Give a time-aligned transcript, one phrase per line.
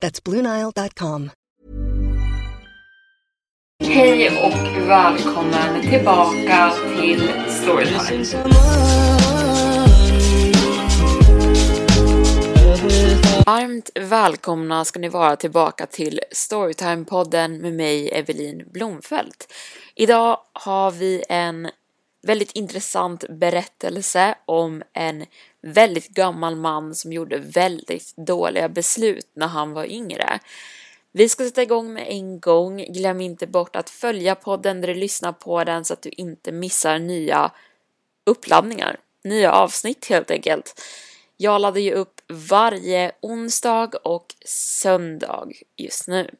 [0.00, 1.30] That's BlueNile.com.
[3.84, 8.24] Hej och välkommen tillbaka till Storytime.
[13.46, 19.52] Varmt välkomna ska ni vara tillbaka till Storytime-podden med mig, Evelin Blomfelt.
[19.94, 21.68] Idag har vi en
[22.22, 25.26] väldigt intressant berättelse om en
[25.72, 30.40] väldigt gammal man som gjorde väldigt dåliga beslut när han var yngre.
[31.12, 32.76] Vi ska sätta igång med en gång.
[32.88, 36.52] Glöm inte bort att följa podden där du lyssnar på den så att du inte
[36.52, 37.50] missar nya
[38.26, 40.82] uppladdningar, nya avsnitt helt enkelt.
[41.36, 46.30] Jag laddar ju upp varje onsdag och söndag just nu.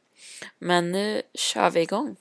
[0.59, 2.15] Men nu kör vi igång.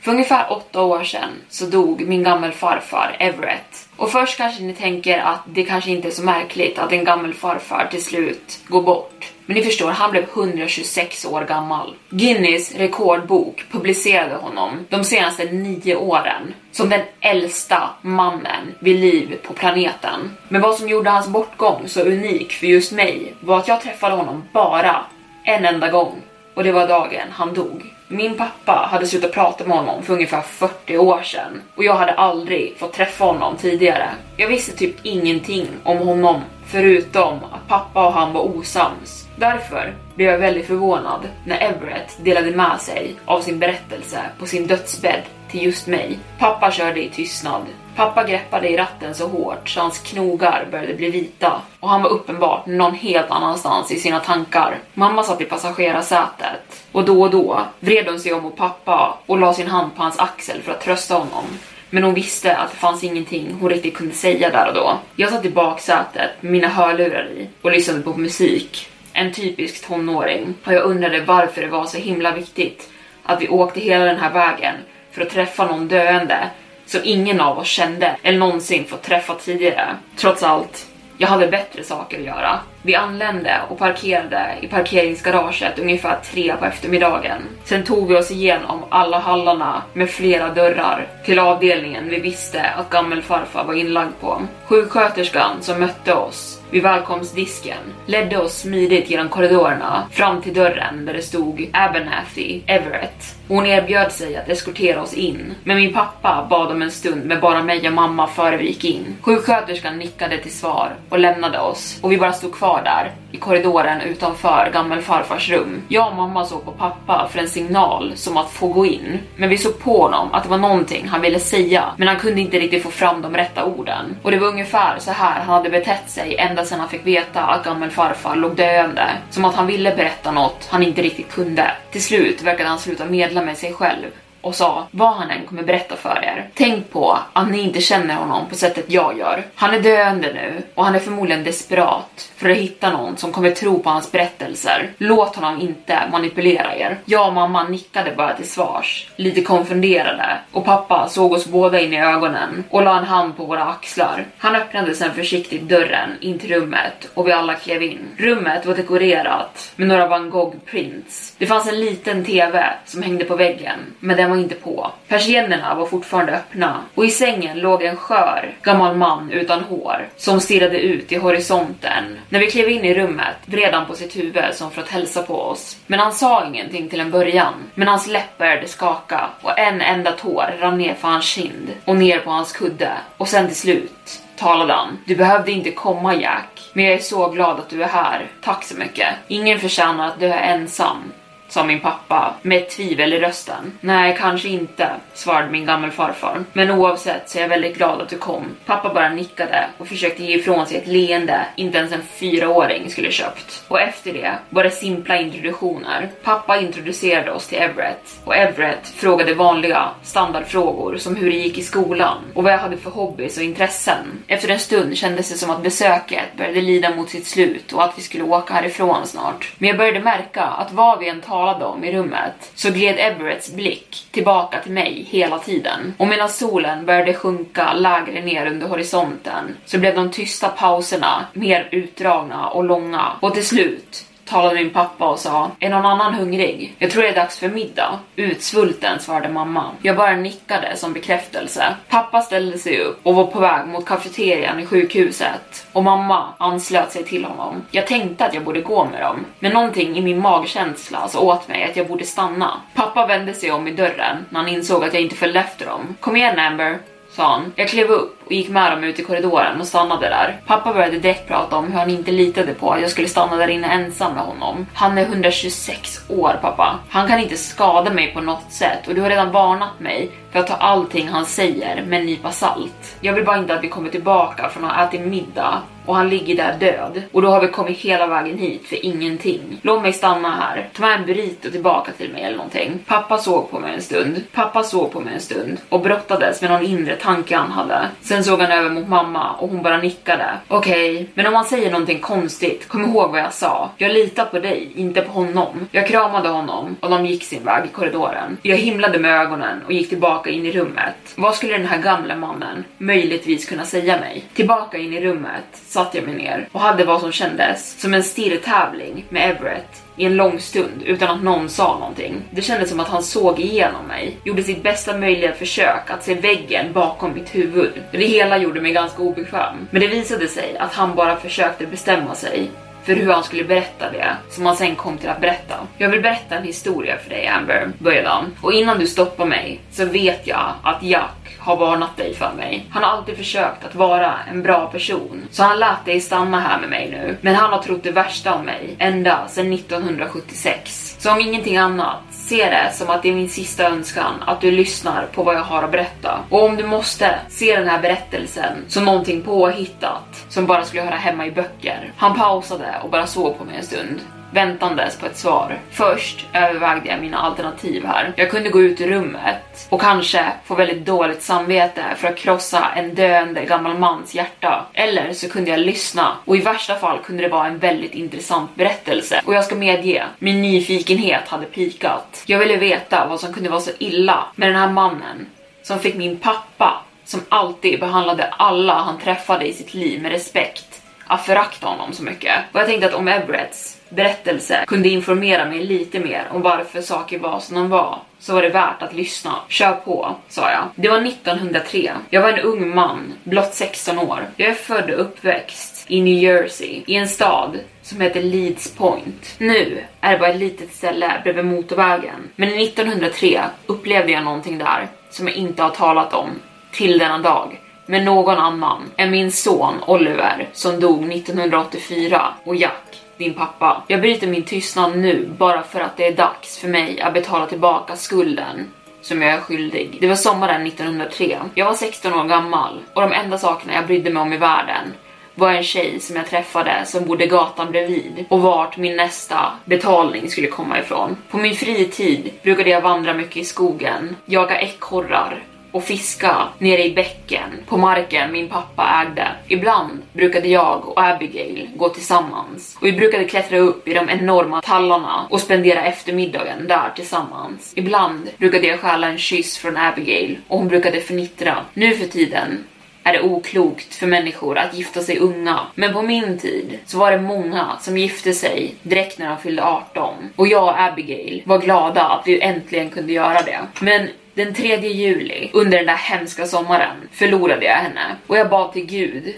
[0.00, 3.88] För ungefär åtta år sedan så dog min gammelfarfar Everett.
[3.96, 7.88] Och först kanske ni tänker att det kanske inte är så märkligt att en gammelfarfar
[7.90, 9.32] till slut går bort.
[9.46, 11.94] Men ni förstår, han blev 126 år gammal.
[12.10, 19.52] Guinness rekordbok publicerade honom de senaste nio åren som den äldsta mannen vid liv på
[19.52, 20.36] planeten.
[20.48, 24.14] Men vad som gjorde hans bortgång så unik för just mig var att jag träffade
[24.14, 25.04] honom bara
[25.44, 26.22] en enda gång
[26.54, 27.82] och det var dagen han dog.
[28.12, 32.12] Min pappa hade slutat prata med honom för ungefär 40 år sedan och jag hade
[32.12, 34.08] aldrig fått träffa honom tidigare.
[34.36, 39.28] Jag visste typ ingenting om honom förutom att pappa och han var osams.
[39.36, 44.66] Därför blev jag väldigt förvånad när Everett delade med sig av sin berättelse på sin
[44.66, 46.18] dödsbädd till just mig.
[46.38, 47.62] Pappa körde i tystnad.
[47.96, 52.10] Pappa greppade i ratten så hårt så hans knogar började bli vita och han var
[52.10, 54.78] uppenbart någon helt annanstans i sina tankar.
[54.94, 59.38] Mamma satt i passagerarsätet och då och då vred hon sig om mot pappa och
[59.38, 61.44] la sin hand på hans axel för att trösta honom.
[61.90, 64.98] Men hon visste att det fanns ingenting hon riktigt kunde säga där och då.
[65.16, 68.88] Jag satt i baksätet med mina hörlurar i och lyssnade på musik.
[69.12, 70.54] En typisk tonåring.
[70.64, 72.90] Och jag undrade varför det var så himla viktigt
[73.22, 74.74] att vi åkte hela den här vägen
[75.10, 76.50] för att träffa någon döende
[76.92, 79.96] som ingen av oss kände eller någonsin fått träffa tidigare.
[80.16, 80.86] Trots allt,
[81.18, 82.60] jag hade bättre saker att göra.
[82.84, 87.42] Vi anlände och parkerade i parkeringsgaraget ungefär tre på eftermiddagen.
[87.64, 92.90] Sen tog vi oss igenom alla hallarna med flera dörrar till avdelningen vi visste att
[92.90, 94.42] gammelfarfar var inlagd på.
[94.66, 101.14] Sjuksköterskan som mötte oss vid välkomstdisken ledde oss smidigt genom korridorerna fram till dörren där
[101.14, 103.36] det stod Abernathy Everett.
[103.48, 107.40] Hon erbjöd sig att eskortera oss in, men min pappa bad om en stund med
[107.40, 109.16] bara mig och mamma före vi gick in.
[109.22, 114.00] Sjuksköterskan nickade till svar och lämnade oss och vi bara stod kvar där i korridoren
[114.00, 115.82] utanför gammelfarfars rum.
[115.88, 119.48] Jag och mamma såg på pappa för en signal som att få gå in, men
[119.48, 122.58] vi såg på honom att det var någonting han ville säga, men han kunde inte
[122.58, 124.16] riktigt få fram de rätta orden.
[124.22, 127.42] Och det var ungefär så här han hade betett sig ända sedan han fick veta
[127.42, 131.70] att gammelfarfar låg döende, som att han ville berätta något han inte riktigt kunde.
[131.90, 134.06] Till slut verkade han sluta medla med sig själv
[134.42, 136.48] och sa vad han än kommer berätta för er.
[136.54, 139.42] Tänk på att ni inte känner honom på sättet jag gör.
[139.54, 143.50] Han är döende nu och han är förmodligen desperat för att hitta någon som kommer
[143.50, 144.90] tro på hans berättelser.
[144.98, 146.98] Låt honom inte manipulera er.
[147.04, 151.92] Jag och mamma nickade bara till svars, lite konfunderade och pappa såg oss båda in
[151.92, 154.24] i ögonen och la en hand på våra axlar.
[154.38, 158.08] Han öppnade sen försiktigt dörren in till rummet och vi alla klev in.
[158.16, 161.34] Rummet var dekorerat med några van Gogh prints.
[161.38, 164.90] Det fanns en liten TV som hängde på väggen, men den var inte på.
[165.08, 170.40] Persiennerna var fortfarande öppna och i sängen låg en skör gammal man utan hår som
[170.40, 172.18] stirrade ut i horisonten.
[172.28, 175.22] När vi klev in i rummet vred han på sitt huvud som för att hälsa
[175.22, 175.76] på oss.
[175.86, 177.54] Men han sa ingenting till en början.
[177.74, 181.96] Men hans läpp började skaka och en enda tår rann ner för hans kind och
[181.96, 184.98] ner på hans kudde och sen till slut talade han.
[185.04, 188.30] Du behövde inte komma Jack, men jag är så glad att du är här.
[188.42, 189.08] Tack så mycket.
[189.28, 191.12] Ingen förtjänar att dö ensam
[191.52, 193.78] sa min pappa med tvivel i rösten.
[193.80, 196.44] Nej, kanske inte, svarade min gammelfarfar.
[196.52, 198.44] Men oavsett så är jag väldigt glad att du kom.
[198.66, 203.10] Pappa bara nickade och försökte ge ifrån sig ett leende inte ens en fyraåring skulle
[203.10, 203.64] köpt.
[203.68, 206.10] Och efter det var det simpla introduktioner.
[206.22, 211.62] Pappa introducerade oss till Everett och Everett frågade vanliga standardfrågor som hur det gick i
[211.62, 214.22] skolan och vad jag hade för hobbys och intressen.
[214.26, 217.98] Efter en stund kändes det som att besöket började lida mot sitt slut och att
[217.98, 219.52] vi skulle åka härifrån snart.
[219.58, 223.52] Men jag började märka att vad vi än talade om i rummet så gled Everetts
[223.52, 225.94] blick tillbaka till mig hela tiden.
[225.98, 231.68] Och medan solen började sjunka lägre ner under horisonten så blev de tysta pauserna mer
[231.70, 236.74] utdragna och långa och till slut talade min pappa och sa Är någon annan hungrig?
[236.78, 237.98] Jag tror det är dags för middag.
[238.16, 239.70] Utsvulten, svarade mamma.
[239.82, 241.64] Jag bara nickade som bekräftelse.
[241.88, 246.92] Pappa ställde sig upp och var på väg mot kafeterian i sjukhuset och mamma anslöt
[246.92, 247.62] sig till honom.
[247.70, 251.48] Jag tänkte att jag borde gå med dem, men någonting i min magkänsla sa åt
[251.48, 252.60] mig att jag borde stanna.
[252.74, 255.96] Pappa vände sig om i dörren när han insåg att jag inte följde efter dem.
[256.00, 256.78] Kom igen Amber,
[257.12, 257.52] sa han.
[257.56, 260.40] Jag klev upp och gick med dem ut i korridoren och stannade där.
[260.46, 263.48] Pappa började direkt prata om hur han inte litade på att jag skulle stanna där
[263.48, 264.66] inne ensam med honom.
[264.74, 266.78] Han är 126 år pappa.
[266.88, 270.38] Han kan inte skada mig på något sätt och du har redan varnat mig för
[270.38, 272.96] att ta allting han säger med en nypa salt.
[273.00, 276.08] Jag vill bara inte att vi kommer tillbaka från att ha ätit middag och han
[276.08, 277.02] ligger där död.
[277.12, 279.40] Och då har vi kommit hela vägen hit för ingenting.
[279.62, 280.68] Låt mig stanna här.
[280.72, 282.78] Ta med en burrito tillbaka till mig eller någonting.
[282.86, 284.22] Pappa såg på mig en stund.
[284.32, 287.88] Pappa såg på mig en stund och brottades med någon inre tanke han hade.
[288.00, 290.26] Sen såg han över mot mamma och hon bara nickade.
[290.48, 293.70] Okej, okay, men om han säger någonting konstigt, kom ihåg vad jag sa.
[293.76, 295.68] Jag litar på dig, inte på honom.
[295.70, 298.36] Jag kramade honom och de gick sin väg i korridoren.
[298.42, 300.94] Jag himlade med ögonen och gick tillbaka in i rummet.
[301.16, 304.24] Vad skulle den här gamla mannen möjligtvis kunna säga mig?
[304.34, 308.02] Tillbaka in i rummet satte jag mig ner och hade vad som kändes som en
[308.02, 312.22] stirrtävling med Everett i en lång stund utan att någon sa någonting.
[312.30, 316.14] Det kändes som att han såg igenom mig, gjorde sitt bästa möjliga försök att se
[316.14, 317.72] väggen bakom mitt huvud.
[317.92, 322.14] Det hela gjorde mig ganska obekväm, men det visade sig att han bara försökte bestämma
[322.14, 322.50] sig
[322.84, 325.54] för hur han skulle berätta det som han sen kom till att berätta.
[325.78, 328.36] Jag vill berätta en historia för dig Amber, började han.
[328.40, 332.66] Och innan du stoppar mig så vet jag att Jack har varnat dig för mig.
[332.70, 336.60] Han har alltid försökt att vara en bra person, så han lät dig stanna här
[336.60, 337.16] med mig nu.
[337.20, 340.96] Men han har trott det värsta om mig ända sedan 1976.
[340.98, 344.50] Så om ingenting annat, se det som att det är min sista önskan att du
[344.50, 346.18] lyssnar på vad jag har att berätta.
[346.30, 350.96] Och om du måste, se den här berättelsen som någonting påhittat som bara skulle höra
[350.96, 351.92] hemma i böcker.
[351.96, 354.00] Han pausade och bara såg på mig en stund
[354.32, 355.58] väntandes på ett svar.
[355.70, 358.12] Först övervägde jag mina alternativ här.
[358.16, 362.68] Jag kunde gå ut ur rummet och kanske få väldigt dåligt samvete för att krossa
[362.76, 364.66] en döende gammal mans hjärta.
[364.74, 368.54] Eller så kunde jag lyssna och i värsta fall kunde det vara en väldigt intressant
[368.54, 369.22] berättelse.
[369.24, 372.22] Och jag ska medge, min nyfikenhet hade pikat.
[372.26, 375.26] Jag ville veta vad som kunde vara så illa med den här mannen
[375.62, 380.82] som fick min pappa, som alltid behandlade alla han träffade i sitt liv med respekt,
[381.06, 382.34] att förakta honom så mycket.
[382.52, 387.18] Och jag tänkte att om Everetts berättelse kunde informera mig lite mer om varför saker
[387.18, 389.34] var som de var så var det värt att lyssna.
[389.48, 390.64] Kör på, sa jag.
[390.74, 391.92] Det var 1903.
[392.10, 394.20] Jag var en ung man, blott 16 år.
[394.36, 399.34] Jag är född och uppväxt i New Jersey, i en stad som heter Leeds Point.
[399.38, 402.28] Nu är det bara ett litet ställe bredvid motorvägen.
[402.36, 406.28] Men 1903 upplevde jag någonting där som jag inte har talat om
[406.72, 413.01] till denna dag med någon annan än min son Oliver som dog 1984 och Jack
[413.22, 413.82] din pappa.
[413.86, 417.46] Jag bryter min tystnad nu bara för att det är dags för mig att betala
[417.46, 419.98] tillbaka skulden som jag är skyldig.
[420.00, 421.38] Det var sommaren 1903.
[421.54, 424.92] Jag var 16 år gammal och de enda sakerna jag brydde mig om i världen
[425.34, 430.30] var en tjej som jag träffade som bodde gatan bredvid och vart min nästa betalning
[430.30, 431.16] skulle komma ifrån.
[431.30, 436.94] På min fritid brukade jag vandra mycket i skogen, jaga ekorrar och fiska nere i
[436.94, 439.28] bäcken på marken min pappa ägde.
[439.48, 444.62] Ibland brukade jag och Abigail gå tillsammans och vi brukade klättra upp i de enorma
[444.62, 447.72] tallarna och spendera eftermiddagen där tillsammans.
[447.76, 451.56] Ibland brukade jag stjäla en kyss från Abigail och hon brukade förnittra.
[451.74, 452.64] Nu för tiden
[453.04, 455.60] är det oklokt för människor att gifta sig unga.
[455.74, 459.64] Men på min tid så var det många som gifte sig direkt när de fyllde
[459.64, 463.60] 18 och jag och Abigail var glada att vi äntligen kunde göra det.
[463.80, 468.72] Men den 3 juli, under den där hemska sommaren, förlorade jag henne och jag bad
[468.72, 469.34] till Gud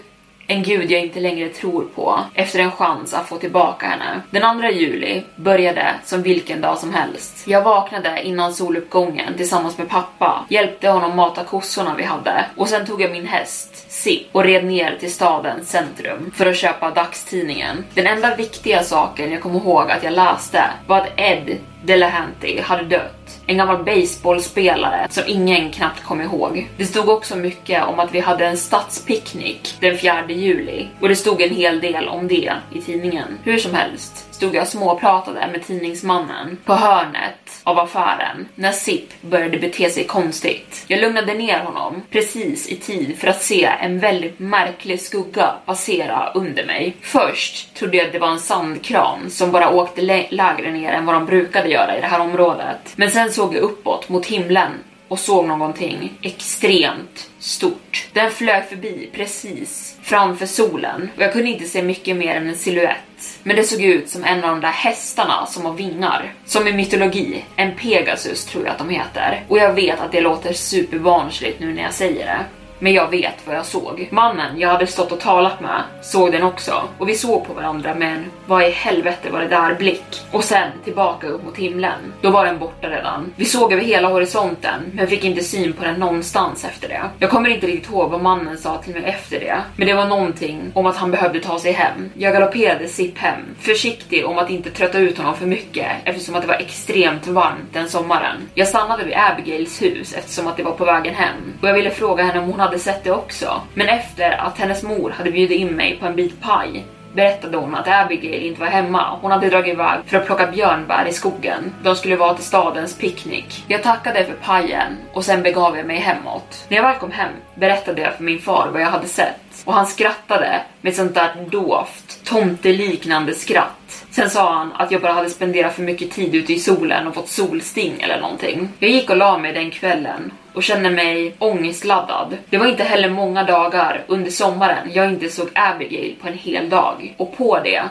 [0.47, 4.21] en gud jag inte längre tror på efter en chans att få tillbaka henne.
[4.31, 7.49] Den 2 juli började som vilken dag som helst.
[7.49, 12.87] Jag vaknade innan soluppgången tillsammans med pappa, hjälpte honom mata kossorna vi hade och sen
[12.87, 17.85] tog jag min häst, Sip, och red ner till stadens centrum för att köpa dagstidningen.
[17.95, 22.85] Den enda viktiga saken jag kom ihåg att jag läste var att Ed Delahanty hade
[22.85, 23.41] dött.
[23.47, 26.71] En gammal baseballspelare som ingen knappt kom ihåg.
[26.77, 31.17] Det stod också mycket om att vi hade en stadspicknick den 4 juli och det
[31.17, 33.39] stod en hel del om det i tidningen.
[33.43, 39.23] Hur som helst stod jag och småpratade med tidningsmannen på hörnet av affären när Sip
[39.23, 40.85] började bete sig konstigt.
[40.89, 46.33] Jag lugnade ner honom precis i tid för att se en väldigt märklig skugga passera
[46.35, 46.97] under mig.
[47.01, 51.15] Först trodde jag att det var en sandkran som bara åkte lägre ner än vad
[51.15, 52.93] de brukade göra i det här området.
[52.97, 54.71] Men sen såg jag uppåt mot himlen
[55.15, 58.09] och såg någonting extremt stort.
[58.13, 62.57] Den flög förbi precis framför solen och jag kunde inte se mycket mer än en
[62.57, 63.39] siluett.
[63.43, 66.35] Men det såg ut som en av de där hästarna som har vingar.
[66.45, 69.45] Som i mytologi, en Pegasus tror jag att de heter.
[69.49, 72.64] Och jag vet att det låter superbarnsligt nu när jag säger det.
[72.79, 74.09] Men jag vet vad jag såg.
[74.11, 77.95] Mannen jag hade stått och talat med såg den också och vi såg på varandra
[77.95, 82.13] med en vad i helvete var det där blick och sen tillbaka upp mot himlen.
[82.21, 83.33] Då var den borta redan.
[83.37, 87.03] Vi såg över hela horisonten men fick inte syn på den någonstans efter det.
[87.19, 90.07] Jag kommer inte riktigt ihåg vad mannen sa till mig efter det, men det var
[90.07, 92.11] någonting om att han behövde ta sig hem.
[92.15, 96.43] Jag galopperade Sipp hem, försiktig om att inte trötta ut honom för mycket eftersom att
[96.43, 98.37] det var extremt varmt den sommaren.
[98.55, 101.91] Jag stannade vid Abigails hus eftersom att det var på vägen hem och jag ville
[101.91, 103.61] fråga henne om hon hade sett det också.
[103.75, 107.75] Men efter att hennes mor hade bjudit in mig på en bit paj berättade hon
[107.75, 109.19] att Abigail inte var hemma.
[109.23, 111.75] Hon hade dragit iväg för att plocka björnbär i skogen.
[111.83, 113.65] De skulle vara till stadens picknick.
[113.69, 116.67] Jag tackade för pajen och sen begav jag mig hemåt.
[116.69, 119.75] När jag väl kom hem berättade jag för min far vad jag hade sett och
[119.75, 123.84] han skrattade med ett sånt där dovt, tomteliknande skratt.
[124.15, 127.15] Sen sa han att jag bara hade spenderat för mycket tid ute i solen och
[127.15, 128.69] fått solsting eller någonting.
[128.79, 132.37] Jag gick och la mig den kvällen och kände mig ångestladdad.
[132.51, 136.71] Det var inte heller många dagar under sommaren jag inte såg Abigail på en hel
[136.71, 137.83] dag och på det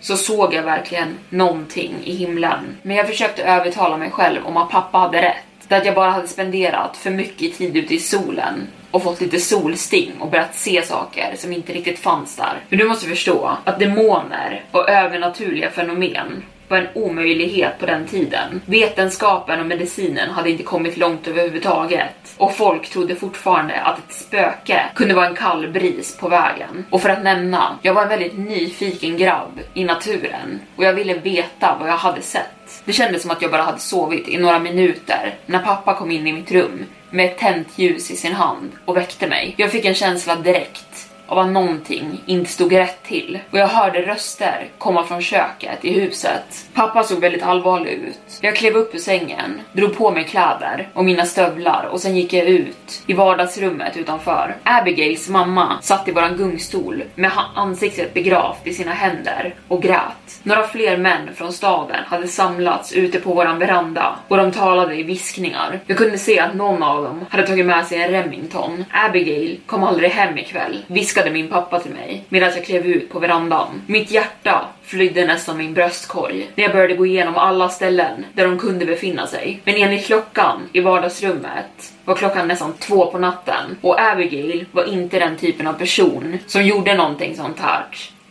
[0.00, 2.76] så såg jag verkligen någonting i himlen.
[2.82, 5.45] Men jag försökte övertala mig själv om att pappa hade rätt.
[5.68, 9.40] Det att jag bara hade spenderat för mycket tid ute i solen och fått lite
[9.40, 12.60] solsting och börjat se saker som inte riktigt fanns där.
[12.68, 18.60] För du måste förstå att demoner och övernaturliga fenomen var en omöjlighet på den tiden.
[18.66, 24.80] Vetenskapen och medicinen hade inte kommit långt överhuvudtaget och folk trodde fortfarande att ett spöke
[24.94, 26.84] kunde vara en kall bris på vägen.
[26.90, 31.14] Och för att nämna, jag var en väldigt nyfiken grabb i naturen och jag ville
[31.14, 32.82] veta vad jag hade sett.
[32.84, 36.26] Det kändes som att jag bara hade sovit i några minuter när pappa kom in
[36.26, 39.54] i mitt rum med ett tänt ljus i sin hand och väckte mig.
[39.56, 40.85] Jag fick en känsla direkt
[41.26, 45.92] av att någonting inte stod rätt till och jag hörde röster komma från köket i
[45.92, 46.68] huset.
[46.74, 48.38] Pappa såg väldigt allvarlig ut.
[48.40, 52.32] Jag klev upp ur sängen, drog på mig kläder och mina stövlar och sen gick
[52.32, 54.56] jag ut i vardagsrummet utanför.
[54.62, 60.40] Abigails mamma satt i våran gungstol med ansiktet begravt i sina händer och grät.
[60.42, 65.02] Några fler män från staden hade samlats ute på våran veranda och de talade i
[65.02, 65.80] viskningar.
[65.86, 68.84] Jag kunde se att någon av dem hade tagit med sig en Remington.
[68.90, 70.84] Abigail kom aldrig hem ikväll,
[71.16, 73.82] viskade min pappa till mig medan jag klev ut på verandan.
[73.86, 78.58] Mitt hjärta flydde nästan min bröstkorg när jag började gå igenom alla ställen där de
[78.58, 79.60] kunde befinna sig.
[79.64, 85.18] Men enligt klockan i vardagsrummet var klockan nästan två på natten och Abigail var inte
[85.18, 87.86] den typen av person som gjorde någonting sånt här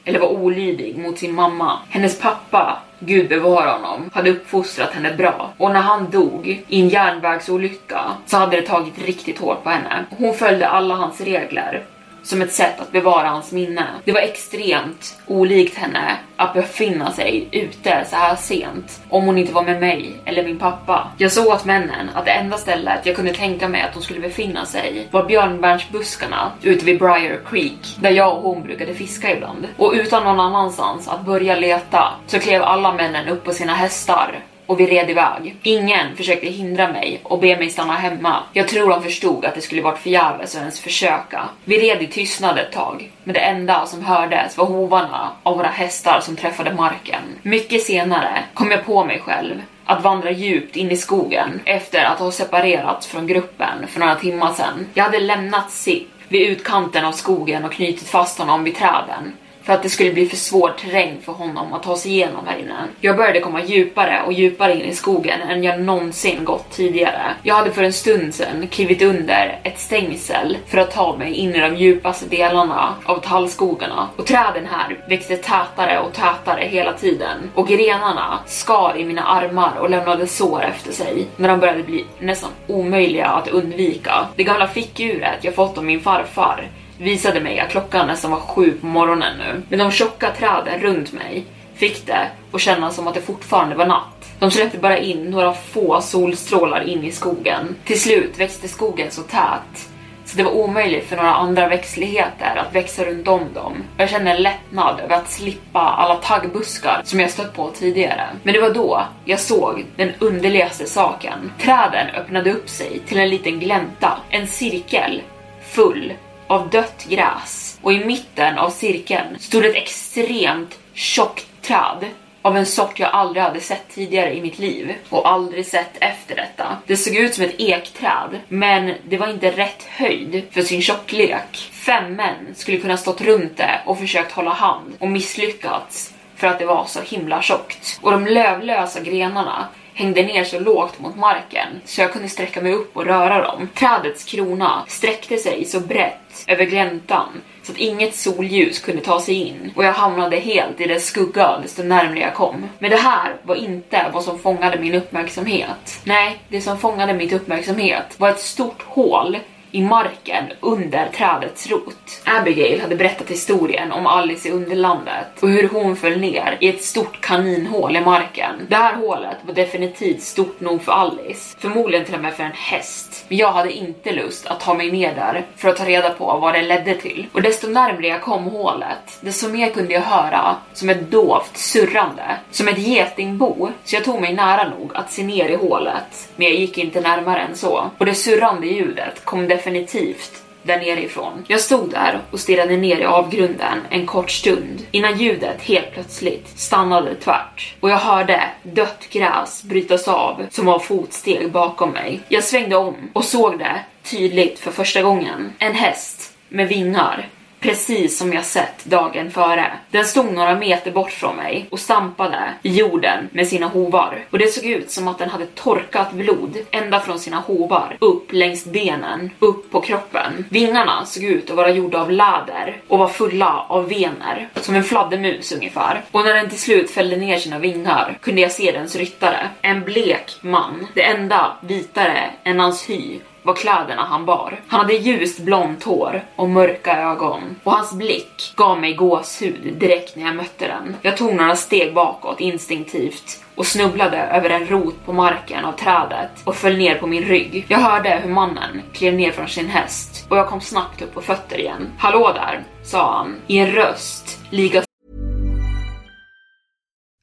[0.05, 1.79] eller var olydig mot sin mamma.
[1.89, 5.53] Hennes pappa Gud bevara honom, hade uppfostrat henne bra.
[5.57, 10.05] Och när han dog i en järnvägsolycka så hade det tagit riktigt hårt på henne.
[10.09, 11.83] Hon följde alla hans regler
[12.25, 13.86] som ett sätt att bevara hans minne.
[14.05, 19.53] Det var extremt olikt henne att befinna sig ute så här sent om hon inte
[19.53, 21.12] var med mig eller min pappa.
[21.17, 24.20] Jag såg åt männen att det enda stället jag kunde tänka mig att de skulle
[24.20, 29.67] befinna sig var björnbärsbuskarna ute vid Briar Creek där jag och hon brukade fiska ibland.
[29.77, 34.39] Och utan någon annanstans att börja leta så klev alla männen upp på sina hästar
[34.65, 35.55] och vi red iväg.
[35.63, 38.43] Ingen försökte hindra mig och be mig stanna hemma.
[38.53, 41.50] Jag tror de förstod att det skulle varit förgäves att ens försöka.
[41.63, 45.67] Vi red i tystnad ett tag, men det enda som hördes var hovarna av våra
[45.67, 47.22] hästar som träffade marken.
[47.41, 52.19] Mycket senare kom jag på mig själv att vandra djupt in i skogen efter att
[52.19, 54.88] ha separerats från gruppen för några timmar sedan.
[54.93, 59.34] Jag hade lämnat Sip vid utkanten av skogen och knutit fast honom vid träden
[59.65, 62.57] för att det skulle bli för svår terräng för honom att ta sig igenom här
[62.57, 62.75] inne.
[63.01, 67.22] Jag började komma djupare och djupare in i skogen än jag någonsin gått tidigare.
[67.43, 71.55] Jag hade för en stund sedan klivit under ett stängsel för att ta mig in
[71.55, 77.51] i de djupaste delarna av tallskogarna och träden här växte tätare och tätare hela tiden
[77.55, 82.05] och grenarna skar i mina armar och lämnade sår efter sig när de började bli
[82.19, 84.27] nästan omöjliga att undvika.
[84.36, 88.71] Det gamla fickuret jag fått av min farfar visade mig att klockan nästan var sju
[88.71, 89.61] på morgonen nu.
[89.69, 93.85] Men de tjocka träden runt mig fick det att kännas som att det fortfarande var
[93.85, 94.35] natt.
[94.39, 97.75] De släppte bara in några få solstrålar in i skogen.
[97.85, 99.89] Till slut växte skogen så tät
[100.25, 103.83] så det var omöjligt för några andra växtligheter att växa runt om dem.
[103.97, 108.27] Jag kände en lättnad över att slippa alla taggbuskar som jag stött på tidigare.
[108.43, 111.51] Men det var då jag såg den underligaste saken.
[111.59, 115.21] Träden öppnade upp sig till en liten glänta, en cirkel
[115.69, 116.13] full
[116.47, 122.05] av dött gräs och i mitten av cirkeln stod ett extremt tjockt träd
[122.41, 126.35] av en sort jag aldrig hade sett tidigare i mitt liv och aldrig sett efter
[126.35, 126.77] detta.
[126.85, 131.69] Det såg ut som ett ekträd, men det var inte rätt höjd för sin tjocklek.
[131.71, 136.59] Fem män skulle kunna stått runt det och försökt hålla hand och misslyckats för att
[136.59, 137.99] det var så himla tjockt.
[138.01, 142.73] Och de lövlösa grenarna hängde ner så lågt mot marken så jag kunde sträcka mig
[142.73, 143.69] upp och röra dem.
[143.73, 149.35] Trädets krona sträckte sig så brett över gläntan så att inget solljus kunde ta sig
[149.35, 152.69] in och jag hamnade helt i dess skugga desto närmre jag kom.
[152.79, 156.01] Men det här var inte vad som fångade min uppmärksamhet.
[156.03, 159.37] Nej, det som fångade min uppmärksamhet var ett stort hål
[159.72, 162.22] i marken under trädets rot.
[162.25, 166.84] Abigail hade berättat historien om Alice i Underlandet och hur hon föll ner i ett
[166.84, 168.55] stort kaninhål i marken.
[168.69, 172.51] Det här hålet var definitivt stort nog för Alice, förmodligen till och med för en
[172.51, 173.25] häst.
[173.27, 176.38] Men jag hade inte lust att ta mig ner där för att ta reda på
[176.41, 177.27] vad det ledde till.
[177.34, 182.38] Och desto närmre jag kom hålet, desto mer kunde jag höra som ett dovt surrande,
[182.51, 183.69] som ett getingbo.
[183.84, 187.01] Så jag tog mig nära nog att se ner i hålet, men jag gick inte
[187.01, 187.89] närmare än så.
[187.98, 191.45] Och det surrande ljudet kom definitivt definitivt där nerifrån.
[191.48, 196.60] Jag stod där och stirrade ner i avgrunden en kort stund innan ljudet helt plötsligt
[196.60, 202.19] stannade tvärt och jag hörde dött gräs brytas av som var fotsteg bakom mig.
[202.27, 205.53] Jag svängde om och såg det tydligt för första gången.
[205.60, 207.29] En häst med vingar
[207.65, 209.74] precis som jag sett dagen före.
[209.91, 214.39] Den stod några meter bort från mig och stampade i jorden med sina hovar och
[214.39, 218.65] det såg ut som att den hade torkat blod ända från sina hovar upp längs
[218.65, 220.46] benen, upp på kroppen.
[220.50, 224.83] Vingarna såg ut att vara gjorda av läder och var fulla av vener, som en
[224.83, 226.01] fladdermus ungefär.
[226.11, 229.83] Och när den till slut fällde ner sina vingar kunde jag se dens ryttare, en
[229.83, 234.60] blek man, det enda vitare än hans hy var kläderna han bar.
[234.68, 240.16] Han hade ljust blont hår och mörka ögon och hans blick gav mig gåshud direkt
[240.16, 240.96] när jag mötte den.
[241.01, 246.31] Jag tog några steg bakåt instinktivt och snubblade över en rot på marken av trädet
[246.44, 247.66] och föll ner på min rygg.
[247.68, 251.22] Jag hörde hur mannen klev ner från sin häst och jag kom snabbt upp på
[251.22, 251.92] fötter igen.
[251.98, 254.84] Hallå där, sa han i en röst lika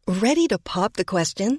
[0.07, 1.59] Ready to pop the question?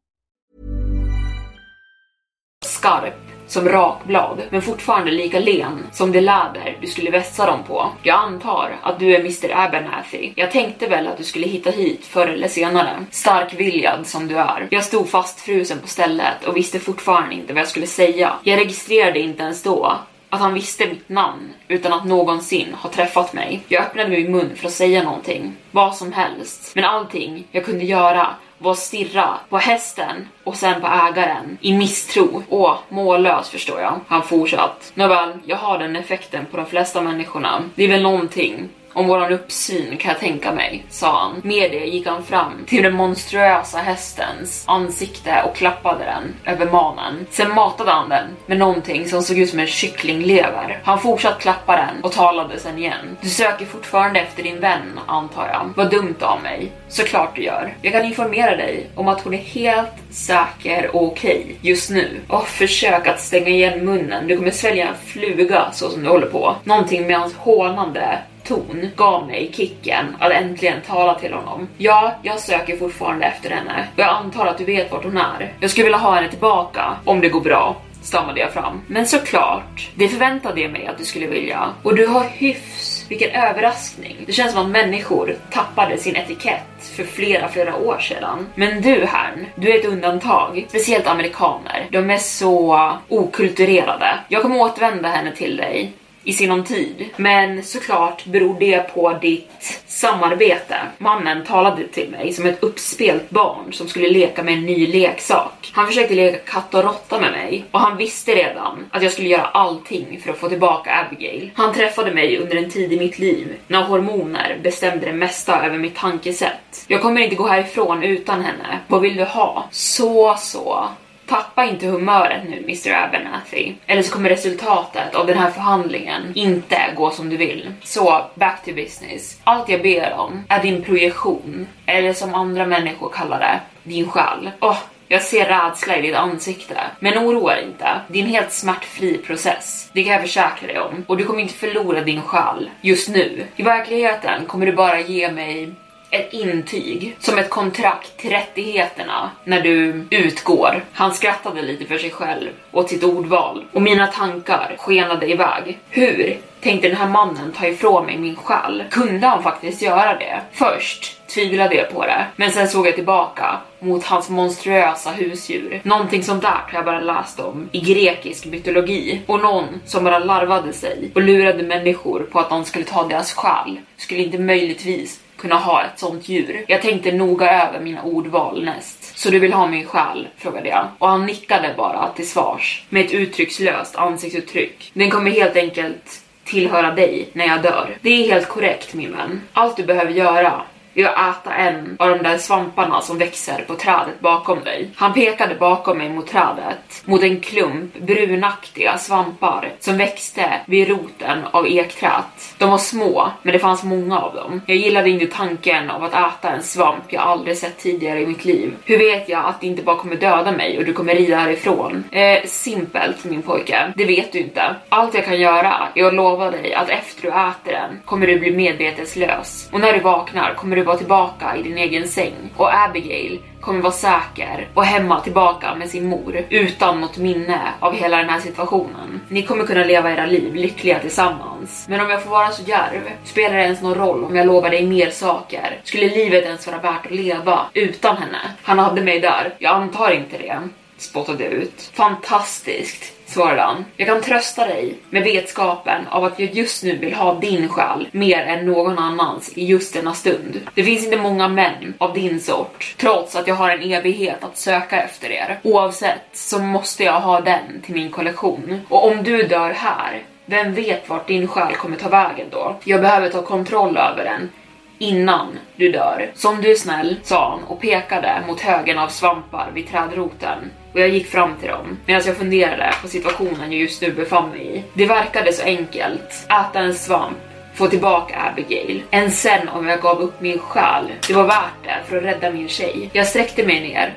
[2.81, 3.13] Skarp
[3.47, 7.89] som rakblad, men fortfarande lika len som det läder du skulle vässa dem på.
[8.03, 10.31] Jag antar att du är Mr Abernathy.
[10.35, 13.05] Jag tänkte väl att du skulle hitta hit förr eller senare.
[13.11, 14.67] Starkviljad som du är.
[14.71, 18.33] Jag stod fastfrusen på stället och visste fortfarande inte vad jag skulle säga.
[18.43, 19.97] Jag registrerade inte ens då
[20.29, 23.63] att han visste mitt namn utan att någonsin ha träffat mig.
[23.67, 27.85] Jag öppnade min mun för att säga någonting, vad som helst, men allting jag kunde
[27.85, 28.27] göra
[28.61, 32.43] var att stirra på hästen och sen på ägaren i misstro.
[32.49, 33.99] Åh, mållös förstår jag.
[34.07, 34.91] Han fortsatt.
[34.95, 37.63] Nåväl, jag har den effekten på de flesta människorna.
[37.75, 41.41] Det är väl någonting om våran uppsyn kan jag tänka mig, sa han.
[41.43, 47.25] Med det gick han fram till den monstruösa hästens ansikte och klappade den över manen.
[47.29, 50.81] Sen matade han den med någonting som såg ut som en kycklinglever.
[50.83, 53.17] Han fortsatte klappa den och talade sen igen.
[53.21, 55.69] Du söker fortfarande efter din vän, antar jag.
[55.75, 56.71] Vad dumt av mig.
[56.87, 57.73] Såklart du gör.
[57.81, 62.21] Jag kan informera dig om att hon är helt säker och okej okay just nu.
[62.27, 64.27] Och försök att stänga igen munnen.
[64.27, 66.55] Du kommer svälja en fluga så som du håller på.
[66.63, 68.19] Någonting med hans hånande
[68.51, 71.67] ton gav mig kicken att äntligen tala till honom.
[71.77, 75.53] Ja, jag söker fortfarande efter henne och jag antar att du vet vart hon är.
[75.59, 78.81] Jag skulle vilja ha henne tillbaka om det går bra stammade jag fram.
[78.87, 81.69] Men såklart, det förväntade jag mig att du skulle vilja.
[81.83, 84.17] Och du har hyfs, vilken överraskning.
[84.25, 88.47] Det känns som att människor tappade sin etikett för flera, flera år sedan.
[88.55, 90.65] Men du Hern, du är ett undantag.
[90.69, 91.87] Speciellt amerikaner.
[91.91, 94.19] De är så okulturerade.
[94.27, 97.05] Jag kommer återvända henne till dig i sinom tid.
[97.17, 100.75] Men såklart beror det på ditt samarbete.
[100.97, 105.71] Mannen talade till mig som ett uppspelt barn som skulle leka med en ny leksak.
[105.73, 109.29] Han försökte leka katt och råtta med mig och han visste redan att jag skulle
[109.29, 111.51] göra allting för att få tillbaka Abigail.
[111.55, 115.77] Han träffade mig under en tid i mitt liv när hormoner bestämde det mesta över
[115.77, 116.85] mitt tankesätt.
[116.87, 118.79] Jag kommer inte gå härifrån utan henne.
[118.87, 119.67] Vad vill du ha?
[119.71, 120.89] Så, så.
[121.31, 126.77] Tappa inte humöret nu Mr Abernathy, eller så kommer resultatet av den här förhandlingen inte
[126.95, 127.73] gå som du vill.
[127.83, 129.39] Så back to business.
[129.43, 134.51] Allt jag ber om är din projektion, eller som andra människor kallar det, din själ.
[134.61, 136.77] Oh, jag ser rädsla i ditt ansikte.
[136.99, 138.01] Men oroa dig inte.
[138.07, 139.89] Det är en helt smärtfri process.
[139.93, 141.05] Det kan jag försäkra dig om.
[141.07, 143.45] Och du kommer inte förlora din själ just nu.
[143.55, 145.73] I verkligheten kommer du bara ge mig
[146.11, 150.83] ett intyg som ett kontrakt till rättigheterna när du utgår.
[150.93, 155.79] Han skrattade lite för sig själv åt sitt ordval och mina tankar skenade iväg.
[155.89, 158.83] Hur tänkte den här mannen ta ifrån mig min själ?
[158.91, 160.41] Kunde han faktiskt göra det?
[160.51, 165.81] Först tvivlade jag på det, men sen såg jag tillbaka mot hans monstruösa husdjur.
[165.83, 170.19] Någonting som där har jag bara läst om i grekisk mytologi och någon som bara
[170.19, 175.20] larvade sig och lurade människor på att de skulle ta deras själ skulle inte möjligtvis
[175.41, 176.65] kunna ha ett sånt djur.
[176.67, 179.17] Jag tänkte noga över mina ordval näst.
[179.17, 180.27] Så du vill ha min själ?
[180.37, 180.87] frågade jag.
[180.97, 184.91] Och han nickade bara till svars med ett uttryckslöst ansiktsuttryck.
[184.93, 187.97] Den kommer helt enkelt tillhöra dig när jag dör.
[188.01, 189.41] Det är helt korrekt min vän.
[189.53, 190.61] Allt du behöver göra
[190.93, 194.89] är att äta en av de där svamparna som växer på trädet bakom dig.
[194.95, 201.39] Han pekade bakom mig mot trädet, mot en klump brunaktiga svampar som växte vid roten
[201.51, 202.55] av ekträet.
[202.57, 204.61] De var små, men det fanns många av dem.
[204.65, 208.45] Jag gillade inte tanken av att äta en svamp jag aldrig sett tidigare i mitt
[208.45, 208.75] liv.
[208.85, 212.03] Hur vet jag att det inte bara kommer döda mig och du kommer rida härifrån?
[212.11, 214.75] Eh, simpelt min pojke, det vet du inte.
[214.89, 218.39] Allt jag kan göra är att lova dig att efter du äter den kommer du
[218.39, 222.33] bli medveteslös och när du vaknar kommer du du vara tillbaka i din egen säng
[222.57, 227.93] och Abigail kommer vara säker och hemma tillbaka med sin mor utan något minne av
[227.93, 229.21] hela den här situationen.
[229.29, 231.85] Ni kommer kunna leva era liv lyckliga tillsammans.
[231.89, 234.69] Men om jag får vara så djärv, spelar det ens någon roll om jag lovar
[234.69, 235.81] dig mer saker?
[235.83, 238.39] Skulle livet ens vara värt att leva utan henne?
[238.63, 239.55] Han hade mig där.
[239.59, 240.59] Jag antar inte det
[241.01, 241.91] spottade ut.
[241.93, 243.85] Fantastiskt, svarade han.
[243.97, 248.07] Jag kan trösta dig med vetskapen av att jag just nu vill ha din själ
[248.11, 250.59] mer än någon annans i just denna stund.
[250.73, 254.57] Det finns inte många män av din sort, trots att jag har en evighet att
[254.57, 255.59] söka efter er.
[255.63, 258.81] Oavsett så måste jag ha den till min kollektion.
[258.89, 262.75] Och om du dör här, vem vet vart din själ kommer ta vägen då?
[262.83, 264.49] Jag behöver ta kontroll över den
[264.97, 266.31] innan du dör.
[266.33, 270.99] Som du är snäll, sa han och pekade mot högen av svampar vid trädroten och
[270.99, 274.77] jag gick fram till dem medan jag funderade på situationen jag just nu befann mig
[274.77, 274.83] i.
[274.93, 276.47] Det verkade så enkelt.
[276.49, 277.37] Äta en svamp,
[277.73, 279.03] få tillbaka Abigail.
[279.11, 281.05] Än sen om jag gav upp min själ.
[281.27, 283.09] Det var värt det för att rädda min tjej.
[283.13, 284.13] Jag sträckte mig ner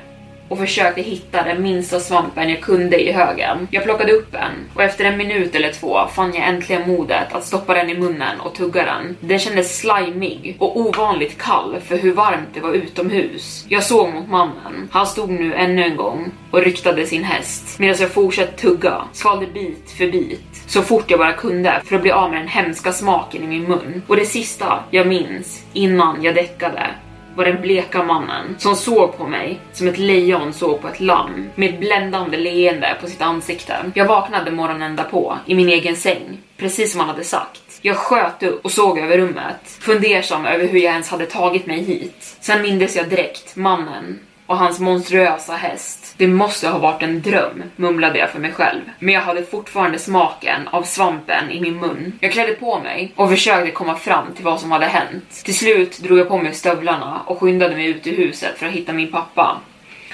[0.49, 3.67] och försökte hitta den minsta svampen jag kunde i högen.
[3.71, 7.45] Jag plockade upp en och efter en minut eller två fann jag äntligen modet att
[7.45, 9.17] stoppa den i munnen och tugga den.
[9.19, 13.65] Den kändes slimig och ovanligt kall för hur varmt det var utomhus.
[13.69, 14.89] Jag såg mot mannen.
[14.91, 19.47] Han stod nu ännu en gång och ryktade sin häst medan jag fortsatte tugga, svalde
[19.47, 22.91] bit för bit så fort jag bara kunde för att bli av med den hemska
[22.91, 24.01] smaken i min mun.
[24.07, 26.89] Och det sista jag minns innan jag däckade
[27.35, 31.49] var den bleka mannen som såg på mig som ett lejon såg på ett lamm
[31.55, 33.91] med ett bländande leende på sitt ansikte.
[33.93, 37.79] Jag vaknade morgonen därpå i min egen säng, precis som han hade sagt.
[37.81, 41.83] Jag sköt upp och såg över rummet, fundersam över hur jag ens hade tagit mig
[41.83, 42.37] hit.
[42.39, 46.04] Sen mindes jag direkt mannen och hans monstruösa häst.
[46.17, 48.81] Det måste ha varit en dröm, mumlade jag för mig själv.
[48.99, 52.13] Men jag hade fortfarande smaken av svampen i min mun.
[52.19, 55.41] Jag klädde på mig och försökte komma fram till vad som hade hänt.
[55.43, 58.71] Till slut drog jag på mig stövlarna och skyndade mig ut ur huset för att
[58.71, 59.61] hitta min pappa.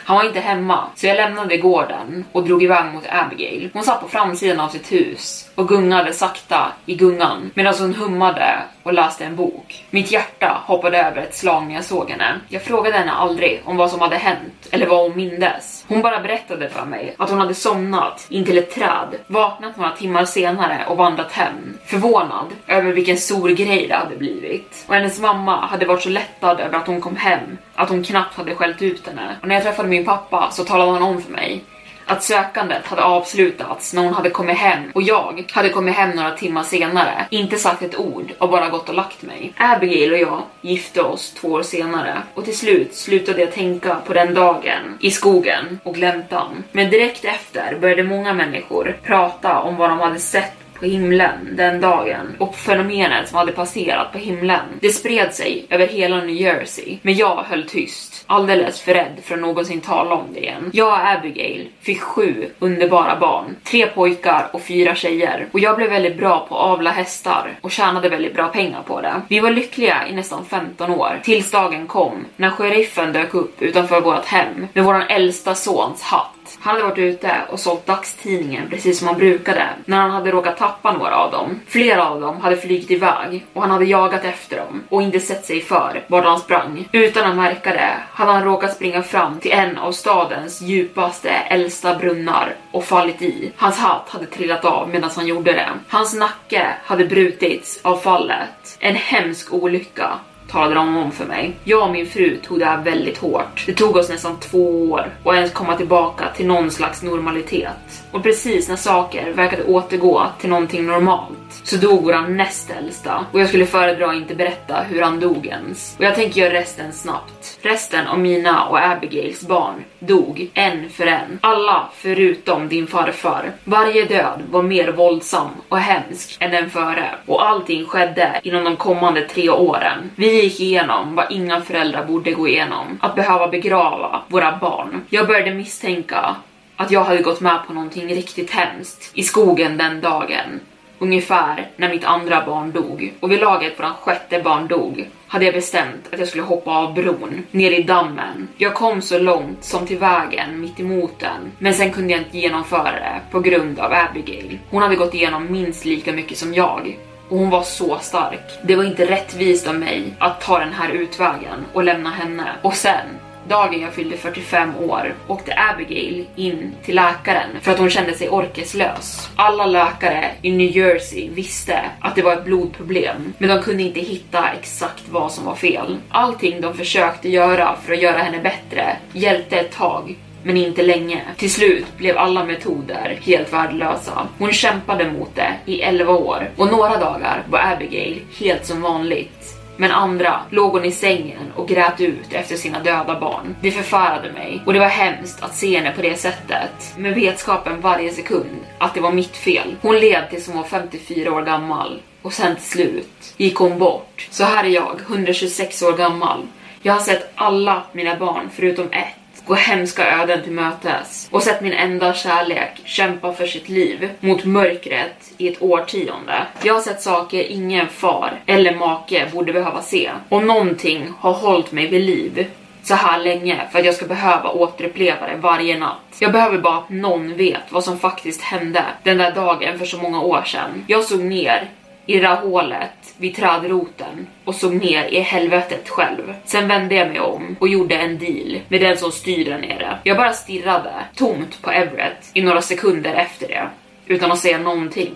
[0.03, 3.69] Han var inte hemma, så jag lämnade gården och drog iväg mot Abigail.
[3.73, 8.57] Hon satt på framsidan av sitt hus och gungade sakta i gungan medan hon hummade
[8.83, 9.85] och läste en bok.
[9.89, 12.39] Mitt hjärta hoppade över ett slag när jag såg henne.
[12.49, 15.85] Jag frågade henne aldrig om vad som hade hänt eller vad hon mindes.
[15.87, 20.25] Hon bara berättade för mig att hon hade somnat intill ett träd, vaknat några timmar
[20.25, 21.77] senare och vandrat hem.
[21.85, 24.85] Förvånad över vilken stor grej det hade blivit.
[24.87, 28.37] Och hennes mamma hade varit så lättad över att hon kom hem att hon knappt
[28.37, 29.35] hade skällt ut henne.
[29.41, 31.63] Och när jag träffade min pappa så talade han om för mig
[32.11, 36.31] att sökandet hade avslutats när hon hade kommit hem och jag hade kommit hem några
[36.31, 39.53] timmar senare, inte sagt ett ord och bara gått och lagt mig.
[39.57, 44.13] Abigail och jag gifte oss två år senare och till slut slutade jag tänka på
[44.13, 46.63] den dagen i skogen och gläntan.
[46.71, 51.81] Men direkt efter började många människor prata om vad de hade sett på himlen den
[51.81, 54.65] dagen och fenomenet som hade passerat på himlen.
[54.79, 59.35] Det spred sig över hela New Jersey, men jag höll tyst, alldeles för rädd för
[59.35, 60.69] att någonsin tala om det igen.
[60.73, 65.89] Jag och Abigail fick sju underbara barn, tre pojkar och fyra tjejer och jag blev
[65.89, 69.21] väldigt bra på att avla hästar och tjänade väldigt bra pengar på det.
[69.27, 74.01] Vi var lyckliga i nästan 15 år tills dagen kom när sheriffen dök upp utanför
[74.01, 78.99] vårt hem med våran äldsta sons hatt han hade varit ute och sålt dagstidningen precis
[78.99, 81.59] som han brukade när han hade råkat tappa några av dem.
[81.67, 85.45] Flera av dem hade flugit iväg och han hade jagat efter dem och inte sett
[85.45, 86.89] sig för vart han sprang.
[86.91, 91.95] Utan att märka det hade han råkat springa fram till en av stadens djupaste, äldsta
[91.95, 93.51] brunnar och fallit i.
[93.57, 95.69] Hans hatt hade trillat av medan han gjorde det.
[95.89, 98.77] Hans nacke hade brutits av fallet.
[98.79, 100.19] En hemsk olycka
[100.51, 101.53] talade de om för mig.
[101.63, 103.63] Jag och min fru tog det här väldigt hårt.
[103.65, 108.03] Det tog oss nästan två år att ens komma tillbaka till någon slags normalitet.
[108.11, 113.39] Och precis när saker verkade återgå till någonting normalt så dog våran näst äldsta och
[113.39, 115.95] jag skulle föredra att inte berätta hur han dog ens.
[115.97, 117.59] Och jag tänker göra resten snabbt.
[117.61, 121.39] Resten av mina och Abigails barn dog en för en.
[121.41, 123.51] Alla förutom din farfar.
[123.63, 128.75] Varje död var mer våldsam och hemsk än den före och allting skedde inom de
[128.75, 130.11] kommande tre åren.
[130.15, 132.97] Vi gick igenom vad inga föräldrar borde gå igenom.
[133.01, 135.01] Att behöva begrava våra barn.
[135.09, 136.35] Jag började misstänka
[136.75, 140.59] att jag hade gått med på någonting riktigt hemskt i skogen den dagen
[141.01, 143.13] ungefär när mitt andra barn dog.
[143.19, 146.71] Och vid laget på den sjätte barn dog hade jag bestämt att jag skulle hoppa
[146.71, 148.47] av bron ner i dammen.
[148.57, 152.37] Jag kom så långt som till vägen mitt emot den, men sen kunde jag inte
[152.37, 154.59] genomföra det på grund av Abigail.
[154.69, 156.97] Hon hade gått igenom minst lika mycket som jag
[157.31, 158.59] och hon var så stark.
[158.63, 162.45] Det var inte rättvist av mig att ta den här utvägen och lämna henne.
[162.61, 163.05] Och sen
[163.47, 168.29] dagen jag fyllde 45 år åkte Abigail in till läkaren för att hon kände sig
[168.29, 169.29] orkeslös.
[169.35, 173.99] Alla läkare i New Jersey visste att det var ett blodproblem, men de kunde inte
[173.99, 175.97] hitta exakt vad som var fel.
[176.09, 181.21] Allting de försökte göra för att göra henne bättre hjälpte ett tag, men inte länge.
[181.37, 184.27] Till slut blev alla metoder helt värdelösa.
[184.37, 189.61] Hon kämpade mot det i 11 år och några dagar var Abigail helt som vanligt
[189.81, 193.55] men andra låg hon i sängen och grät ut efter sina döda barn.
[193.61, 197.81] Det förfärade mig och det var hemskt att se henne på det sättet med vetskapen
[197.81, 199.75] varje sekund att det var mitt fel.
[199.81, 204.27] Hon led tills hon var 54 år gammal och sen till slut gick hon bort.
[204.29, 206.47] Så här är jag, 126 år gammal.
[206.81, 211.61] Jag har sett alla mina barn förutom ett gå hemska öden till mötes och sett
[211.61, 216.47] min enda kärlek kämpa för sitt liv mot mörkret i ett årtionde.
[216.63, 221.71] Jag har sett saker ingen far eller make borde behöva se och någonting har hållit
[221.71, 222.47] mig vid liv
[222.83, 226.17] så här länge för att jag ska behöva återuppleva det varje natt.
[226.19, 229.97] Jag behöver bara att någon vet vad som faktiskt hände den där dagen för så
[229.97, 230.85] många år sedan.
[230.87, 231.69] Jag såg ner
[232.11, 236.33] i det där hålet vid trädroten och såg ner i helvetet själv.
[236.45, 239.97] Sen vände jag mig om och gjorde en deal med den som styr där nere.
[240.03, 243.67] Jag bara stirrade tomt på Everett i några sekunder efter det
[244.05, 245.13] utan att säga någonting.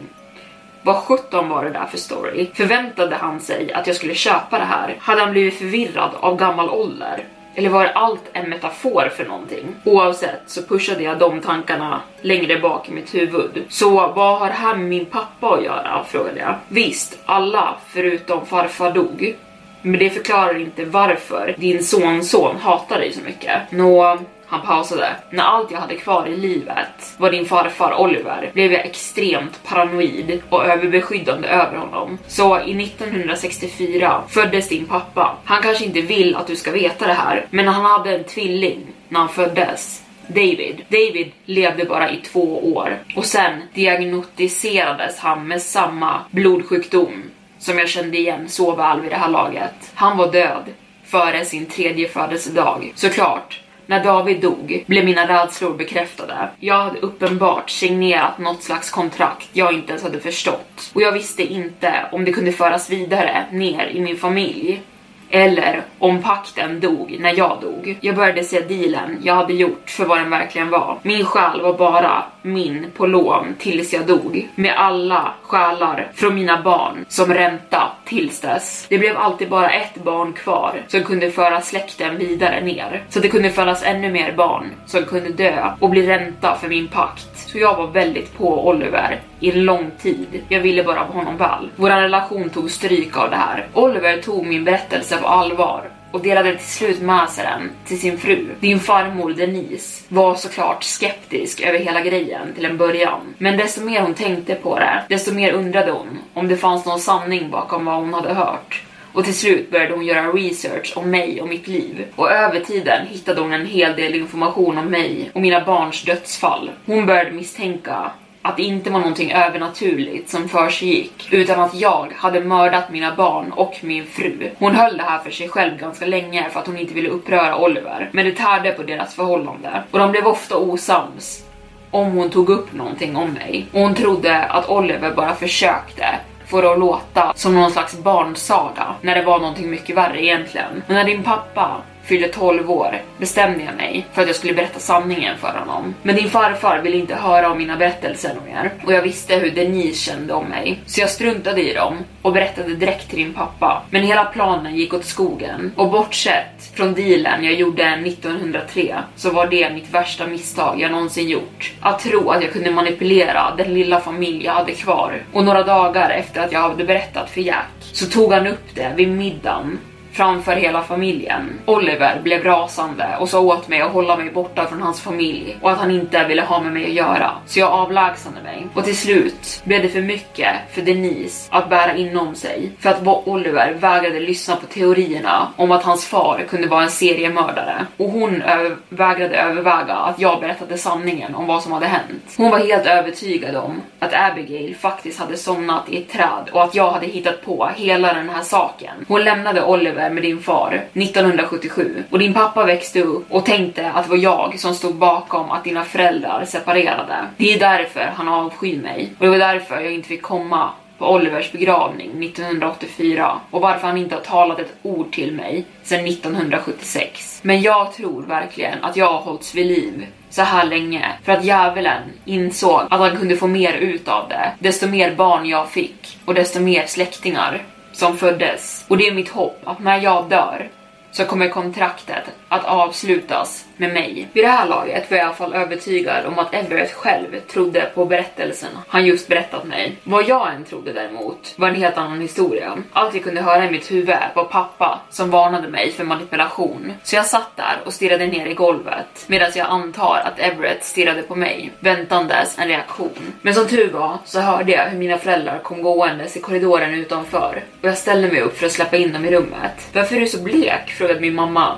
[0.81, 2.47] Vad sjutton var det där för story?
[2.53, 4.95] Förväntade han sig att jag skulle köpa det här?
[4.99, 7.23] Hade han blivit förvirrad av gammal ålder?
[7.55, 9.75] Eller var allt en metafor för någonting?
[9.83, 13.63] Oavsett så pushade jag de tankarna längre bak i mitt huvud.
[13.69, 16.03] Så vad har det här med min pappa att göra?
[16.07, 16.55] frågade jag.
[16.67, 19.35] Visst, alla förutom farfar dog.
[19.81, 23.71] Men det förklarar inte varför din sonson hatar dig så mycket.
[23.71, 25.15] Nå, han pausade.
[25.29, 30.41] När allt jag hade kvar i livet var din farfar Oliver blev jag extremt paranoid
[30.49, 32.17] och överbeskyddande över honom.
[32.27, 35.38] Så i 1964 föddes din pappa.
[35.45, 38.88] Han kanske inte vill att du ska veta det här, men han hade en tvilling
[39.10, 40.01] när han föddes.
[40.27, 40.86] David.
[40.89, 47.23] David levde bara i två år och sen diagnostiserades han med samma blodsjukdom
[47.60, 49.91] som jag kände igen så väl vid det här laget.
[49.93, 50.63] Han var död
[51.05, 52.93] före sin tredje födelsedag.
[52.95, 56.49] Såklart, när David dog blev mina rädslor bekräftade.
[56.59, 60.91] Jag hade uppenbart signerat något slags kontrakt jag inte ens hade förstått.
[60.93, 64.81] Och jag visste inte om det kunde föras vidare ner i min familj.
[65.29, 67.97] Eller om pakten dog när jag dog.
[68.01, 70.97] Jag började se dealen jag hade gjort för vad den verkligen var.
[71.01, 74.49] Min själ var bara min på lån tills jag dog.
[74.55, 78.85] Med alla själar från mina barn som ränta tills dess.
[78.89, 83.03] Det blev alltid bara ett barn kvar som kunde föra släkten vidare ner.
[83.09, 86.87] Så det kunde födas ännu mer barn som kunde dö och bli ränta för min
[86.87, 87.29] pakt.
[87.35, 90.43] Så jag var väldigt på Oliver i en lång tid.
[90.49, 91.69] Jag ville bara honom väl.
[91.75, 93.67] Vår relation tog stryk av det här.
[93.73, 98.17] Oliver tog min berättelse på allvar och delade till slut med sig den till sin
[98.17, 98.47] fru.
[98.59, 103.35] Din farmor Denise var såklart skeptisk över hela grejen till en början.
[103.37, 106.99] Men desto mer hon tänkte på det, desto mer undrade hon om det fanns någon
[106.99, 108.83] sanning bakom vad hon hade hört.
[109.13, 112.05] Och till slut började hon göra research om mig och mitt liv.
[112.15, 116.71] Och över tiden hittade hon en hel del information om mig och mina barns dödsfall.
[116.85, 118.11] Hon började misstänka
[118.45, 123.51] att det inte var någonting övernaturligt som försiggick, utan att jag hade mördat mina barn
[123.51, 124.49] och min fru.
[124.60, 127.58] Hon höll det här för sig själv ganska länge för att hon inte ville uppröra
[127.58, 131.45] Oliver, men det tärde på deras förhållande och de blev ofta osams
[131.91, 133.65] om hon tog upp någonting om mig.
[133.71, 136.05] Och hon trodde att Oliver bara försökte
[136.47, 140.84] få det att låta som någon slags barnsaga när det var någonting mycket värre egentligen.
[140.88, 144.79] Men när din pappa fyllde 12 år bestämde jag mig för att jag skulle berätta
[144.79, 145.95] sanningen för honom.
[146.03, 150.11] Men din farfar ville inte höra om mina berättelser mer och jag visste hur Denise
[150.11, 150.79] kände om mig.
[150.85, 153.83] Så jag struntade i dem och berättade direkt till din pappa.
[153.89, 159.47] Men hela planen gick åt skogen och bortsett från dealen jag gjorde 1903 så var
[159.47, 161.73] det mitt värsta misstag jag någonsin gjort.
[161.79, 165.23] Att tro att jag kunde manipulera den lilla familj jag hade kvar.
[165.33, 168.93] Och några dagar efter att jag hade berättat för Jack så tog han upp det
[168.95, 169.79] vid middagen
[170.15, 171.60] framför hela familjen.
[171.65, 175.71] Oliver blev rasande och sa åt mig att hålla mig borta från hans familj och
[175.71, 177.32] att han inte ville ha med mig att göra.
[177.45, 181.95] Så jag avlägsnade mig och till slut blev det för mycket för Denise att bära
[181.95, 186.84] inom sig för att Oliver vägrade lyssna på teorierna om att hans far kunde vara
[186.84, 191.86] en seriemördare och hon över vägrade överväga att jag berättade sanningen om vad som hade
[191.86, 192.34] hänt.
[192.38, 196.75] Hon var helt övertygad om att Abigail faktiskt hade somnat i ett träd och att
[196.75, 199.06] jag hade hittat på hela den här saken.
[199.08, 203.91] Hon lämnade Oliver Eh, med din far 1977 och din pappa växte upp och tänkte
[203.91, 207.15] att det var jag som stod bakom att dina föräldrar separerade.
[207.37, 211.13] Det är därför han avskyr mig och det var därför jag inte fick komma på
[211.13, 217.39] Olivers begravning 1984 och varför han inte har talat ett ord till mig sedan 1976.
[217.43, 221.45] Men jag tror verkligen att jag har hållits vid liv så här länge för att
[221.45, 224.51] djävulen insåg att han kunde få mer ut av det.
[224.59, 227.61] Desto mer barn jag fick och desto mer släktingar
[227.95, 228.86] som föddes.
[228.88, 230.69] Och det är mitt hopp att när jag dör
[231.12, 234.27] så kommer kontraktet att avslutas med mig.
[234.33, 237.91] Vid det här laget var jag i alla fall övertygad om att Everett själv trodde
[237.95, 239.97] på berättelsen han just berättat mig.
[240.03, 242.77] Vad jag än trodde däremot var en helt annan historia.
[242.93, 246.93] Allt jag kunde höra i mitt huvud var pappa som varnade mig för manipulation.
[247.03, 251.21] Så jag satt där och stirrade ner i golvet medan jag antar att Everett stirrade
[251.21, 253.33] på mig, väntandes en reaktion.
[253.41, 257.63] Men som tur var så hörde jag hur mina föräldrar kom gåendes i korridoren utanför
[257.81, 259.89] och jag ställde mig upp för att släppa in dem i rummet.
[259.93, 260.89] Varför är du så blek?
[260.89, 261.77] frågade min mamma.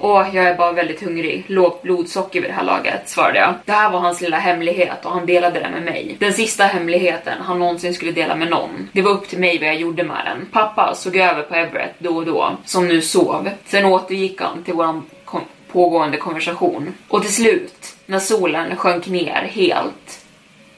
[0.00, 1.44] Åh, jag är bara väldigt hungrig.
[1.46, 3.54] Lågt blodsocker vid det här laget, svarade jag.
[3.64, 6.16] Det här var hans lilla hemlighet och han delade den med mig.
[6.18, 8.88] Den sista hemligheten han någonsin skulle dela med någon.
[8.92, 10.46] Det var upp till mig vad jag gjorde med den.
[10.52, 13.50] Pappa såg över på Everett då och då, som nu sov.
[13.64, 15.40] Sen återgick han till våran kom
[15.72, 16.94] pågående konversation.
[17.08, 20.19] Och till slut, när solen sjönk ner helt,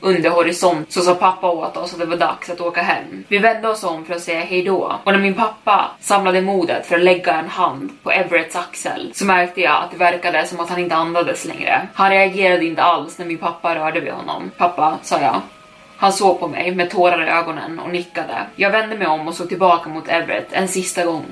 [0.02, 3.24] under horisont så sa pappa åt oss att det var dags att åka hem.
[3.28, 6.96] Vi vände oss om för att säga hejdå och när min pappa samlade modet för
[6.96, 10.70] att lägga en hand på Everetts axel så märkte jag att det verkade som att
[10.70, 11.88] han inte andades längre.
[11.94, 14.50] Han reagerade inte alls när min pappa rörde vid honom.
[14.56, 15.40] Pappa, sa jag.
[15.96, 18.46] Han såg på mig med tårar i ögonen och nickade.
[18.56, 21.24] Jag vände mig om och såg tillbaka mot Everett en sista gång.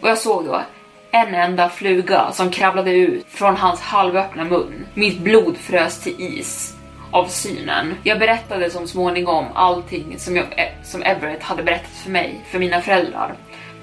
[0.00, 0.62] Och jag såg då
[1.10, 4.86] en enda fluga som kravlade ut från hans halvöppna mun.
[4.94, 6.75] Mitt blod frös till is
[7.10, 7.94] av synen.
[8.02, 12.58] Jag berättade som småningom allting som, jag, eh, som Everett hade berättat för mig, för
[12.58, 13.34] mina föräldrar.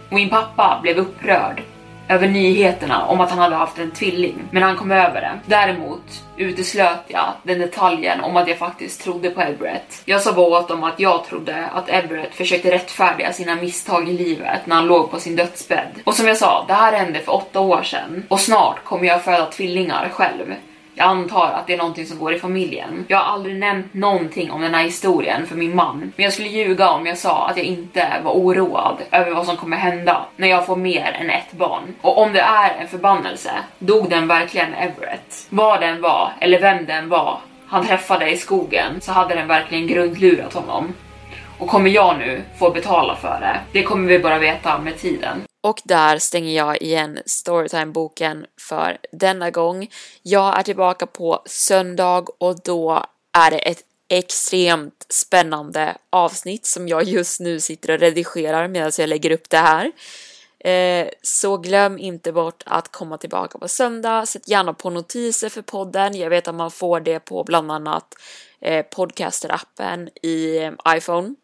[0.09, 1.61] Och min pappa blev upprörd
[2.09, 5.39] över nyheterna om att han hade haft en tvilling, men han kom över det.
[5.45, 10.01] Däremot uteslöt jag den detaljen om att jag faktiskt trodde på Everett.
[10.05, 14.13] Jag sa bara åt dem att jag trodde att Everett försökte rättfärdiga sina misstag i
[14.13, 16.01] livet när han låg på sin dödsbädd.
[16.03, 19.23] Och som jag sa, det här hände för åtta år sedan och snart kommer jag
[19.23, 20.53] föda tvillingar själv.
[20.95, 23.05] Jag antar att det är någonting som går i familjen.
[23.07, 26.49] Jag har aldrig nämnt någonting om den här historien för min man, men jag skulle
[26.49, 30.47] ljuga om jag sa att jag inte var oroad över vad som kommer hända när
[30.47, 31.95] jag får mer än ett barn.
[32.01, 35.47] Och om det är en förbannelse, dog den verkligen Everett?
[35.49, 39.87] Vad den var, eller vem den var, han träffade i skogen så hade den verkligen
[39.87, 40.93] grundlurat honom.
[41.63, 43.61] Och kommer jag nu få betala för det?
[43.71, 45.43] Det kommer vi bara veta med tiden.
[45.61, 49.87] Och där stänger jag igen Storytime-boken för denna gång.
[50.21, 53.05] Jag är tillbaka på söndag och då
[53.37, 59.09] är det ett extremt spännande avsnitt som jag just nu sitter och redigerar medan jag
[59.09, 59.91] lägger upp det här.
[60.59, 64.25] Eh, så glöm inte bort att komma tillbaka på söndag.
[64.25, 66.15] Sätt gärna på notiser för podden.
[66.15, 68.15] Jag vet att man får det på bland annat
[68.63, 71.35] eh, podcaster-appen i eh, iPhone.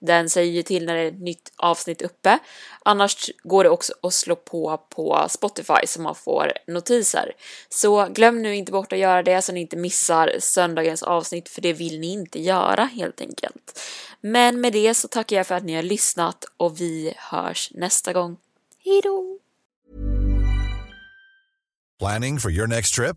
[0.00, 2.38] Den säger ju till när det är ett nytt avsnitt uppe.
[2.84, 7.32] Annars går det också att slå på på Spotify så man får notiser.
[7.68, 11.62] Så glöm nu inte bort att göra det så ni inte missar söndagens avsnitt för
[11.62, 13.80] det vill ni inte göra helt enkelt.
[14.20, 18.12] Men med det så tackar jag för att ni har lyssnat och vi hörs nästa
[18.12, 18.36] gång.
[18.84, 19.38] Hejdå!
[21.98, 23.16] Planning for your next trip?